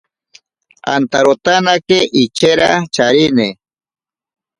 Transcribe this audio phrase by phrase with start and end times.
[0.93, 3.45] Antaro tanaatake ichera charine.